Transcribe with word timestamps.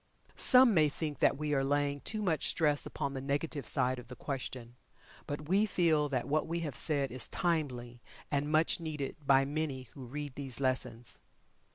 Some 0.35 0.73
may 0.73 0.89
think 0.89 1.19
that 1.19 1.37
we 1.37 1.53
are 1.53 1.63
laying 1.63 1.99
too 2.01 2.23
much 2.23 2.47
stress 2.49 2.87
upon 2.87 3.13
the 3.13 3.21
negative 3.21 3.67
side 3.67 3.99
of 3.99 4.07
the 4.07 4.15
question, 4.15 4.75
but 5.27 5.47
we 5.47 5.67
feel 5.67 6.09
that 6.09 6.27
what 6.27 6.47
we 6.47 6.61
have 6.61 6.75
said 6.75 7.11
is 7.11 7.29
timely, 7.29 8.01
and 8.31 8.51
much 8.51 8.79
needed 8.79 9.15
by 9.23 9.45
many 9.45 9.83
who 9.93 10.07
read 10.07 10.33
these 10.33 10.59
lessons. 10.59 11.19